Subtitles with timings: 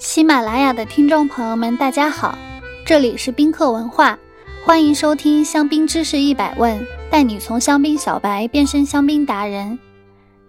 [0.00, 2.38] 喜马拉雅的听众朋友们，大家好，
[2.86, 4.18] 这里是宾客文化，
[4.64, 6.80] 欢迎收听香槟知识一百问，
[7.10, 9.78] 带你从香槟小白变身香槟达人。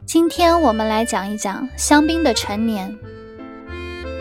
[0.06, 2.98] 今天我们来讲一讲香槟的陈年。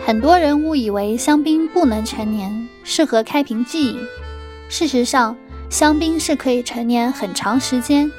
[0.05, 3.97] 很多人误以为香槟不能陈年，适合开瓶即饮。
[4.67, 5.33] 事实上，
[5.69, 8.11] 香槟是可以陈年很长时间，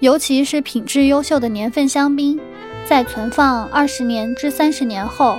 [0.00, 2.40] 尤其是品质优秀的年份香槟，
[2.86, 5.38] 在存放二十年至三十年后。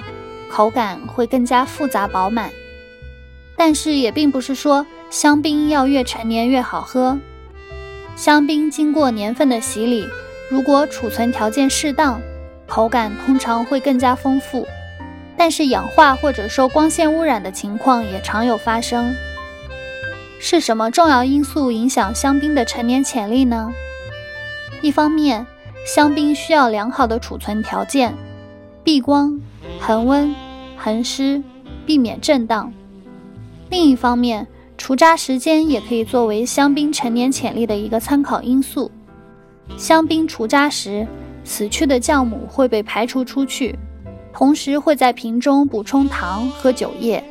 [0.49, 2.49] 口感会更加复杂饱满，
[3.55, 7.17] 但是也并不是说香槟要越陈年越好喝。
[8.15, 10.07] 香槟经过年份的洗礼，
[10.49, 12.19] 如果储存条件适当，
[12.65, 14.65] 口感通常会更加丰富。
[15.37, 19.15] 但是氧化或者受光线污染的情况也常有发生。
[20.39, 23.71] 是什么重要因素影响香槟的陈年潜力呢？
[24.81, 25.45] 一方面，
[25.85, 28.15] 香槟需要良好的储存条件，
[28.83, 29.39] 避光。
[29.79, 30.33] 恒温、
[30.77, 31.41] 恒湿，
[31.85, 32.71] 避免震荡。
[33.69, 38.91] 另一方面，除渣时间也可以作为香槟陈年潜力的一个参考因素。
[39.75, 41.05] 香槟除渣时，
[41.43, 43.77] 死去的酵母会被排除出去，
[44.33, 47.23] 同时会在瓶中补充糖和酒液。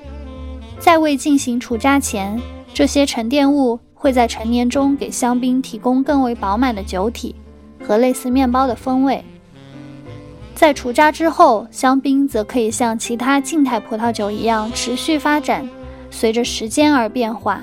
[0.78, 2.38] 在未进行除渣前，
[2.74, 7.34] 这些沉淀物会在陈年中给香槟提供更为饱满的酒体
[7.82, 9.24] 和类似面包的风味。
[10.56, 15.68] 在除渣之后，香槟则可以像其他静态葡萄酒一样持续发展，
[16.10, 17.60] 随着时间而变化。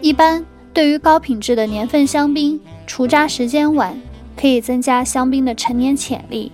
[0.00, 4.00] 一般对于高品质的年份香槟，除渣时间晚
[4.36, 6.52] 可以增加香槟的陈年潜力。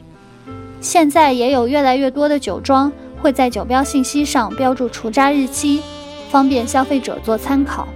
[0.80, 5.82] 现在也有越来越多的酒庄会在酒标信息上标注除渣日期，
[6.30, 7.86] 方便消费者做参考。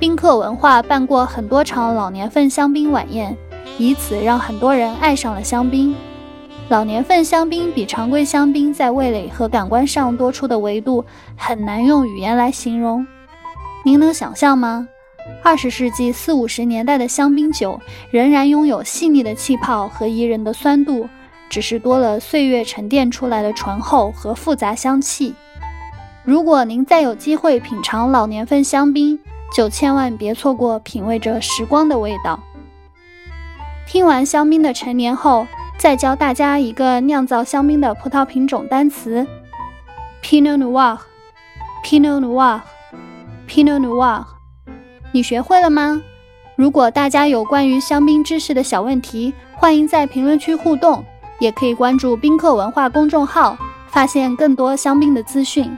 [0.00, 3.36] 宾客文化办过很多场老年份香槟晚宴。
[3.78, 5.94] 以此让很多人爱上了香槟。
[6.68, 11.02] 老年份香槟比常规香槟在味蕾和感官上多出的维度
[11.34, 13.06] 很难用语言来形容。
[13.84, 14.86] 您能想象吗？
[15.42, 17.80] 二十世纪四五十年代的香槟酒
[18.10, 21.08] 仍然拥有细腻的气泡和宜人的酸度，
[21.48, 25.34] 只是多了岁月沉淀出来的醇厚和复杂香气。
[26.24, 29.18] 如果您再有机会品尝老年份香槟，
[29.54, 32.38] 就千万别错过品味着时光的味道。
[33.88, 35.46] 听完香槟的陈年后，
[35.78, 39.26] 再教大家一个酿造香槟的葡萄品种单词
[40.22, 44.24] ：Pinot Noir，Pinot Noir，Pinot Noir。
[45.10, 46.02] 你学会了吗？
[46.54, 51.02] 如果大家有关于香槟知识的小问题，欢迎在评论区互动，
[51.40, 53.56] 也可以关注宾客文化公众号，
[53.86, 55.74] 发现更多香槟的资讯。